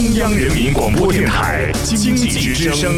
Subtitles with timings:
[0.00, 2.96] 中央人民广播电台经济之声，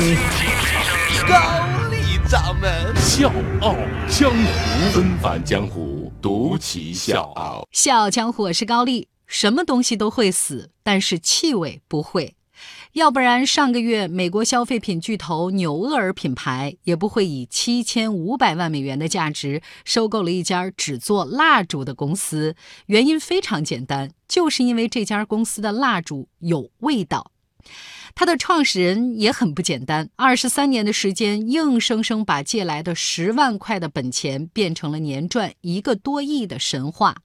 [1.27, 3.29] 高丽掌门笑
[3.61, 3.75] 傲
[4.09, 7.67] 江湖，纷繁江湖，独骑笑傲。
[7.73, 9.09] 笑傲江湖，我是高丽。
[9.27, 12.37] 什么东西都会死，但是气味不会。
[12.93, 22.55] 要不然，上个月美国消费品巨头纽厄尔品牌也不会以七千五百万美元的价值收购了一家只做蜡烛的公司。
[22.87, 27.33] 原因非常简单，就是因为这家公司的蜡烛有味道。
[28.15, 37.17] 他的创始人也很不简单，二十三年的时间，硬生生把借来的十万块的本钱变成了年赚一个多亿的神话。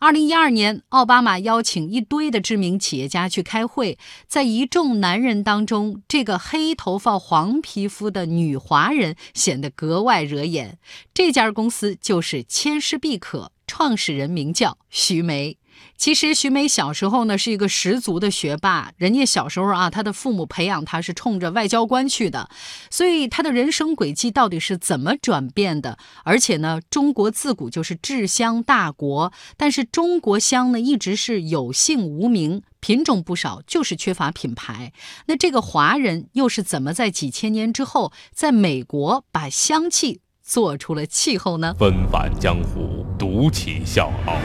[0.00, 10.78] 二零一二年，奥巴马邀请一堆的知名企业家去开会，在一众男人当中，这个黑头发、黄皮肤的女华人显得格外惹眼。
[11.12, 15.58] 这家公司就是千诗必可，创始人名叫徐梅。
[15.96, 22.50] 其实徐梅小时候呢是一个十足的学霸，人家小时候啊，她的父母培养她是冲着外交官去的，
[22.90, 25.96] 所以她的人生轨迹到底是怎么转变的？
[26.24, 34.92] 而且呢，中国自古就是制香大国，但是中国香呢一直是有姓无名，品种不少，就是缺乏品牌。
[35.26, 41.74] 那这个华人又是怎么在几千年之后，在美国把香气做出了气候呢？
[41.78, 44.36] 纷繁江湖，独起笑傲。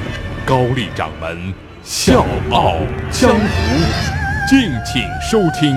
[0.48, 1.54] 高丽掌门
[1.84, 2.78] 笑傲
[3.12, 5.76] 江湖，敬请收听。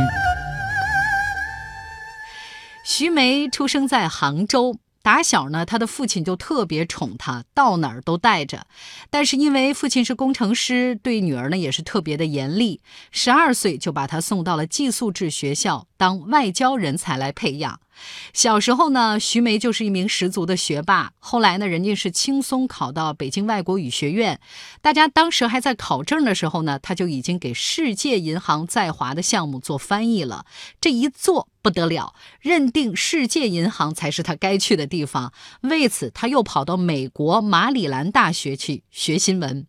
[2.85, 8.69] 徐梅出生在杭州，打小呢，她的父亲就特别宠她，到哪儿都带着。
[9.11, 12.81] 但是因为父亲是工程师，对女儿呢也是特别的严厉。
[13.11, 17.81] 十二岁就把她送到了寄宿制学校，当外交人才来培养。
[18.33, 21.13] 小时候呢，徐梅就是一名十足的学霸。
[21.19, 24.41] 后来呢，人家是轻松考到北京外国语学院。
[24.81, 30.47] 大家当时还在考证的时候呢，他就已经给世界银行在华的项目做翻译了。
[30.81, 35.33] 这一做不得了，认定世界银行才是他该去的地方。
[35.63, 39.67] 为此，他又跑到美国马里兰大学去学新闻。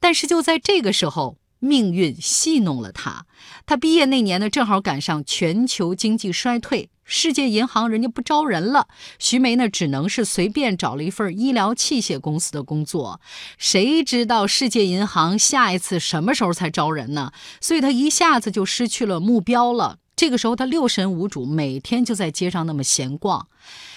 [0.00, 3.24] 但是就在这个时候，命运戏弄了他。
[3.64, 6.90] 他毕业那年呢，正好赶上全球经济衰退。
[7.04, 8.88] 世界银行人家不招人了，
[9.18, 13.20] 徐梅呢只能是随便找了一份医疗器械公司的工作。
[13.58, 17.32] 谁知道世界银行下一次什么时候才招人呢？
[17.60, 19.98] 所以她一下子就失去了目标了。
[20.16, 23.48] 这个时候她六神无主，每天就在街上那么闲逛。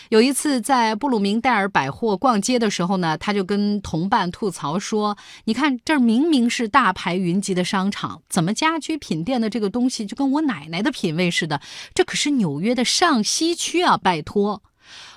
[0.10, 11.62] 有一次在布鲁明戴尔百货逛街的时候呢，他就跟同伴吐槽说：“你看这儿明明是大牌云集的商场，怎么家居品店的这个东西就跟我奶奶的品味似的？
[11.94, 13.98] 这可是纽约的上西区啊！
[13.98, 14.64] 拜托。”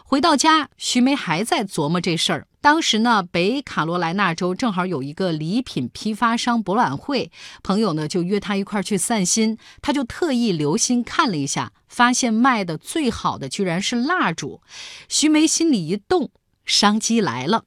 [0.05, 2.47] 回到家，徐梅还在琢磨这事儿。
[2.63, 7.33] 当时呢，北卡罗来纳州正好有一个礼品批发商博览会，
[7.63, 9.57] 朋友呢就约他一块儿去散心。
[9.81, 14.61] 他就特意留心看了一下，发现卖的最好的居然是蜡烛。
[15.09, 16.31] 徐梅心里一动，
[16.67, 17.65] 商机来了。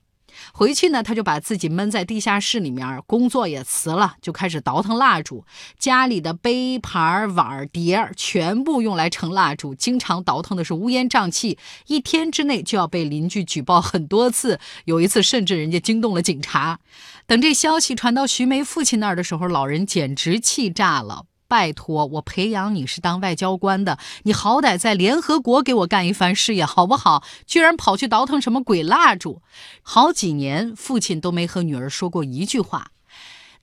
[0.54, 5.46] 回去呢，他就把自己闷在地下室里面，工作也辞了，就开始倒腾蜡烛。
[5.78, 11.58] 家里的杯盘碗碟全部用来盛蜡烛，经常倒腾的是乌烟瘴气，
[11.88, 14.60] 一天之内就要被邻居举报很多次。
[14.86, 16.80] 有一次，甚至人家惊动了警察。
[17.26, 21.26] 等这消息传到徐梅父亲那儿的时候，老人简直气炸了。
[21.54, 27.24] 拜托，我培养你是当外交官的，你好歹在联合国给我干一番事业好不好？
[27.46, 29.44] 居然跑去倒腾什么鬼蜡烛，
[29.84, 32.93] 好几年父亲都没和女儿说过一句话。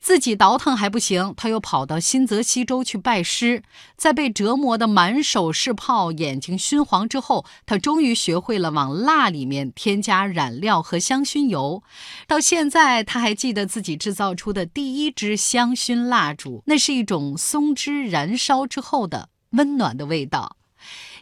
[0.01, 3.63] 自己倒腾还不行，他又跑到新泽西州去拜师，
[3.97, 11.83] 在被折磨的满手是泡、眼睛熏黄之后，他终于学会了往蜡里面添加染料和香薰油。
[12.27, 20.57] 到现在，他还记得自己制造出的第一支香薰蜡烛，那是一种松枝燃烧之后的温暖的味道。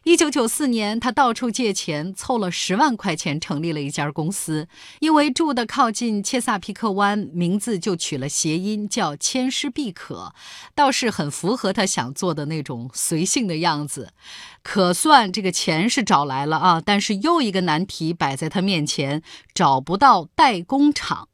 [0.05, 4.69] 一九九四年，他到处借钱，凑了十万块钱，成立了一家公司。
[5.01, 10.33] 因为住的靠近切萨皮克湾，名字就取了谐音，叫千诗必可，
[10.75, 14.13] 倒是很符合他想做的那种随性的样子。
[14.63, 19.23] 可算这个钱是找来了啊，但是又一个难题摆在他面前，
[19.53, 21.29] 找不到代工厂。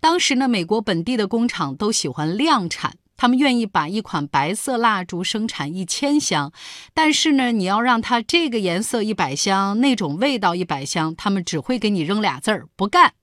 [0.00, 2.96] 当时呢，美国本地的工厂都喜欢量产。
[3.22, 6.52] 他们愿意把一款白色蜡烛生产一千箱，
[6.92, 13.14] 但是呢，你要让它这个颜色一百箱，那种味道一百箱，他们只会给你扔俩字儿：不干。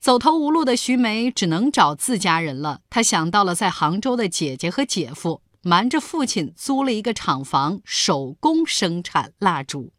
[0.00, 2.80] 走投无路的徐梅只能找自家人了。
[2.90, 9.92] 她想到了在杭州的姐姐和姐夫，瞒着父亲租了一个厂房，手工生产蜡烛。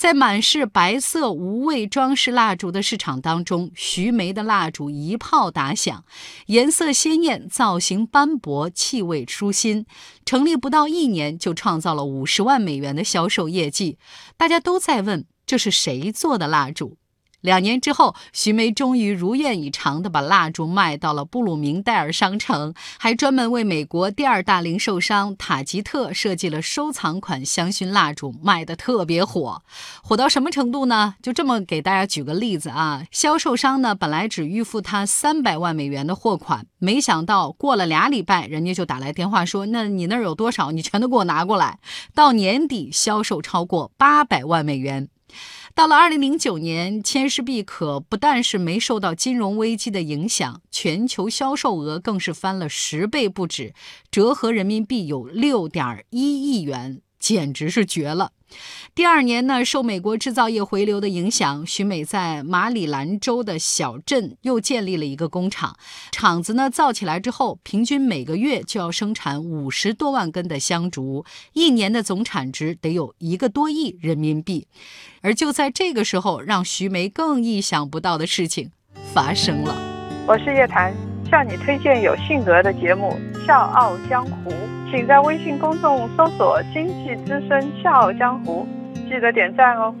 [0.00, 6.06] 在满是白色无味装饰蜡烛的市场当中，徐梅的蜡烛一炮打响，
[6.46, 9.84] 颜色鲜艳，造型斑驳，气味舒心。
[10.24, 13.98] 成立不到一年，就创造了五十万美元的销售业绩。
[14.38, 16.96] 大家都在问，这是谁做的蜡烛？
[17.40, 29.62] 两年之后，徐梅终于如愿以偿地把蜡烛卖到了布鲁明戴尔商城，还专门为美国第二大零售商塔吉特设计了收藏款香薰蜡烛，卖得特别火。
[30.02, 31.14] 火到什么程度呢？
[31.22, 40.70] 就这么给大家举个例子啊，销售商呢本来只预付他三百万美元的货款，没想到过了俩礼拜，人家就打来电话说：“那你那儿有多少？
[40.72, 41.78] 你全都给我拿过来。”
[42.14, 45.08] 到年底销售超过八百万美元。
[45.80, 53.72] 到了二零零九年，千诗碧可不但是没受到金融危机的影响，全球销售额更是翻了十倍不止，
[54.10, 58.32] 折合人民币有六点一亿元，简直是绝了。
[58.94, 65.76] 第二年呢，受美国制造业回流的影响，徐美在马里兰州的小镇又建立了一个工厂。
[66.10, 74.66] 厂子呢造起来之后，平均每个月就要生产五十多万根的香烛，一年的总产值得有一个多亿人民币。
[75.22, 78.70] 而就在这个时候，让徐梅更意想不到的事情
[79.14, 79.76] 发生了。
[80.26, 80.94] 我是叶檀，
[81.30, 83.18] 向你推荐有性格的节目
[83.50, 84.50] 《笑傲江湖》。
[84.92, 88.64] 请在微信公众搜索“经济之声笑傲江湖”，
[89.10, 89.92] 记得点赞哦。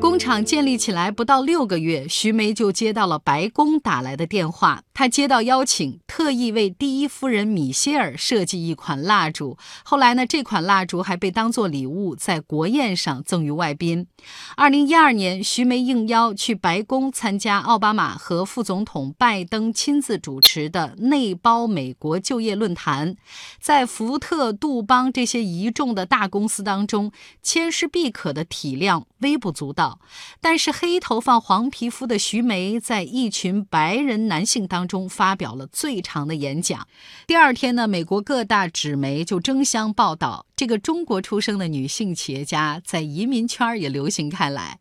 [0.00, 4.82] 工厂建立起来不到六个月，徐梅就接到了白宫打来的电话。
[4.98, 9.56] 他接到邀请，特意为第一夫人米歇尔设计一款蜡烛。
[9.84, 14.08] 后来呢，这款蜡烛还被当作礼物在国宴上赠予外宾。
[14.56, 23.14] 二零一二年，徐梅应邀去白宫参加奥巴马和副总统拜登亲自主持的内包美国就业论坛。
[23.60, 30.00] 在福特、杜邦这些一众的大公司当中，千诗必可的体量微不足道。
[30.40, 36.88] 但是黑头发、黄皮肤的徐梅在一群白人男性当中中发表了最长的演讲。
[37.26, 44.78] 第二天呢，美国各大纸媒就争相报道这个中国出生的女性企业家在移民圈也流行开来。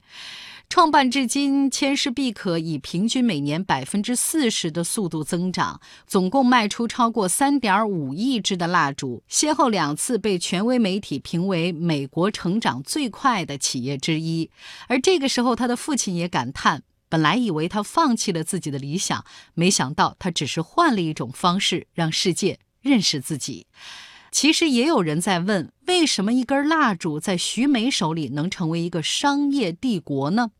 [0.69, 14.49] 创办至今，千诗必可以平均每年百分之四十的速度增长，总共卖出超过三点五亿支的蜡烛，先后两次被权威媒体评为美国成长最快的企业之一。
[14.89, 23.67] 而这个时候，他的父亲也感叹：本来以为他放弃了自己的理想，没想到他只是换了一种方式让世界认识自己。
[24.31, 25.71] 其实也有人在问。
[25.87, 30.51] 为什么一根蜡烛在徐梅手里能成为一个商业帝国呢？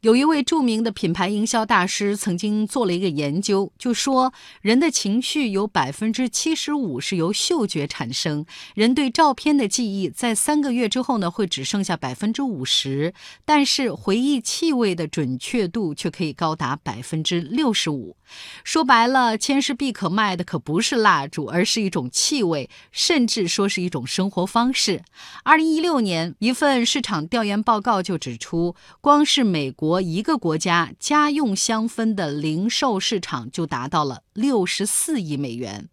[0.00, 4.32] 有一位著名的品牌营销大师曾经做了一个研究，就说
[4.62, 13.12] 人的情绪有百分之七十五是由嗅觉产生，人对照片的记忆在三个月之后呢会只剩下百分之五十，
[13.44, 18.16] 但是回忆气味的准确度却可以高达百分之六十五。
[18.64, 24.69] 说白了，千诗必可卖的可不是蜡烛，而是一种气味，甚至说是一种生活方。
[24.72, 25.02] 是，
[25.44, 35.88] 二零一六年一份市场调研报告就指出，光是美国一个国家家用香氛的零售市场就达到了六十四亿美元。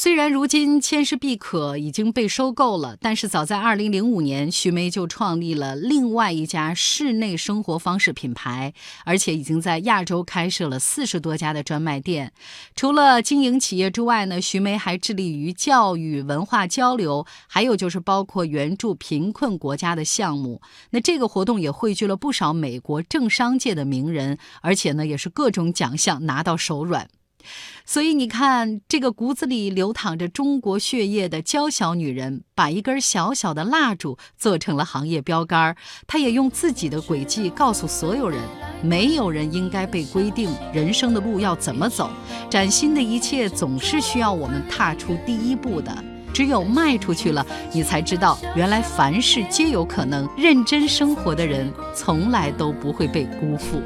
[0.00, 8.72] 虽然如今千诗必可已经被收购了，但是早在2005年，徐梅就创立了另外一家室内生活方式品牌，
[9.04, 12.32] 而且已经在亚洲开设了四十多家的专卖店。
[12.76, 20.62] 除了经营企业之外呢，徐梅还致力于教育、文化交流，还有就是包括援助贫困国家的项目。
[20.90, 27.08] 那这个活动也汇聚了不少美国政商界的名人，而且呢，也是各种奖项拿到手软。
[27.84, 35.74] 所以你看，这个骨子里流淌着中国血液的娇小女人，把一根小小的蜡烛做成了行业标杆。
[36.06, 38.40] 她也用自己的轨迹告诉所有人：
[38.82, 42.10] 没有人应该被规定人生的路要怎么走。
[42.50, 46.04] 崭新的一切总是需要我们踏出第一步的。
[46.34, 50.28] 只有迈出去了，你才知道，原来凡事皆有可能。
[50.36, 53.82] 认真生活的人，从来都不会被辜负。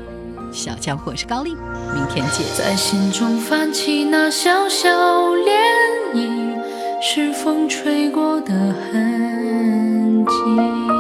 [0.52, 2.46] 小家伙是高丽明天见。
[2.56, 4.88] 在心中泛起那小小
[5.30, 5.50] 涟
[6.14, 6.54] 漪
[7.02, 10.91] 是风吹过的痕迹。